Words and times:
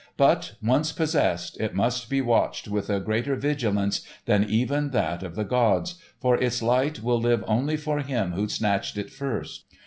But, 0.17 0.55
once 0.63 0.91
possessed, 0.91 1.59
it 1.61 1.75
must 1.75 2.09
be 2.09 2.21
watched 2.21 2.67
with 2.67 2.89
a 2.89 2.99
greater 2.99 3.35
vigilance 3.35 4.01
than 4.25 4.43
even 4.45 4.89
that 4.89 5.21
of 5.21 5.35
the 5.35 5.43
gods, 5.45 5.93
for 6.19 6.35
its 6.41 6.63
light 6.63 7.03
will 7.03 7.19
live 7.21 7.43
only 7.47 7.77
for 7.77 7.99
him 7.99 8.31
who 8.31 8.49
snatched 8.49 8.97
it 8.97 9.11
first. 9.11 9.65